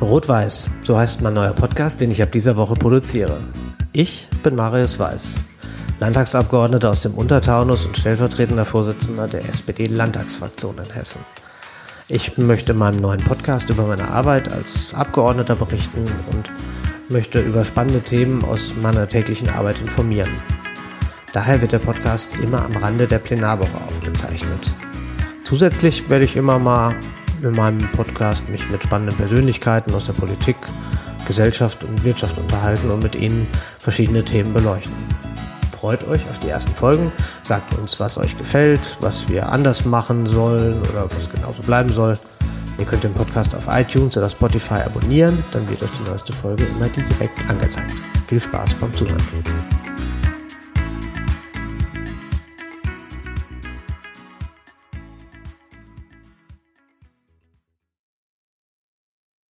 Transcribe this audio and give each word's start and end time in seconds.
Rot-Weiß, 0.00 0.70
so 0.82 0.96
heißt 0.96 1.20
mein 1.20 1.34
neuer 1.34 1.52
Podcast, 1.52 2.00
den 2.00 2.10
ich 2.10 2.22
ab 2.22 2.32
dieser 2.32 2.56
Woche 2.56 2.74
produziere. 2.74 3.38
Ich 3.92 4.28
bin 4.42 4.54
Marius 4.54 4.98
Weiß, 4.98 5.36
Landtagsabgeordneter 6.00 6.90
aus 6.90 7.00
dem 7.00 7.14
Untertaunus 7.14 7.84
und 7.84 7.96
stellvertretender 7.96 8.64
Vorsitzender 8.64 9.26
der 9.26 9.48
SPD-Landtagsfraktion 9.48 10.78
in 10.78 10.94
Hessen. 10.94 11.20
Ich 12.08 12.38
möchte 12.38 12.72
in 12.72 12.78
meinem 12.78 13.00
neuen 13.00 13.20
Podcast 13.20 13.68
über 13.70 13.82
meine 13.84 14.08
Arbeit 14.08 14.50
als 14.50 14.94
Abgeordneter 14.94 15.56
berichten 15.56 16.04
und 16.32 16.50
möchte 17.08 17.40
über 17.40 17.64
spannende 17.64 18.00
Themen 18.00 18.44
aus 18.44 18.74
meiner 18.80 19.08
täglichen 19.08 19.48
Arbeit 19.50 19.80
informieren. 19.80 20.30
Daher 21.32 21.60
wird 21.60 21.72
der 21.72 21.80
Podcast 21.80 22.38
immer 22.42 22.64
am 22.64 22.76
Rande 22.76 23.06
der 23.06 23.18
Plenarwoche 23.18 23.76
aufgezeichnet. 23.86 24.70
Zusätzlich 25.44 26.08
werde 26.08 26.24
ich 26.24 26.36
immer 26.36 26.58
mal 26.58 26.94
in 27.42 27.52
meinem 27.52 27.86
Podcast 27.92 28.48
mich 28.48 28.68
mit 28.70 28.82
spannenden 28.82 29.16
Persönlichkeiten 29.16 29.94
aus 29.94 30.06
der 30.06 30.12
Politik, 30.14 30.56
Gesellschaft 31.26 31.84
und 31.84 32.04
Wirtschaft 32.04 32.38
unterhalten 32.38 32.90
und 32.90 33.02
mit 33.02 33.14
ihnen 33.14 33.46
verschiedene 33.78 34.24
Themen 34.24 34.52
beleuchten. 34.52 34.92
Freut 35.78 36.06
euch 36.08 36.28
auf 36.28 36.38
die 36.40 36.48
ersten 36.48 36.74
Folgen, 36.74 37.12
sagt 37.42 37.72
uns, 37.78 38.00
was 38.00 38.18
euch 38.18 38.36
gefällt, 38.36 38.80
was 39.00 39.28
wir 39.28 39.48
anders 39.48 39.84
machen 39.84 40.26
sollen 40.26 40.80
oder 40.82 41.08
was 41.08 41.30
genauso 41.30 41.62
bleiben 41.62 41.90
soll. 41.90 42.18
Ihr 42.78 42.84
könnt 42.84 43.04
den 43.04 43.14
Podcast 43.14 43.54
auf 43.54 43.66
iTunes 43.68 44.16
oder 44.16 44.30
Spotify 44.30 44.82
abonnieren, 44.86 45.42
dann 45.52 45.68
wird 45.68 45.82
euch 45.82 45.90
die 46.00 46.08
neueste 46.08 46.32
Folge 46.32 46.64
immer 46.64 46.88
direkt 46.88 47.48
angezeigt. 47.48 47.92
Viel 48.26 48.40
Spaß 48.40 48.74
beim 48.74 48.94
Zuhören. 48.94 49.22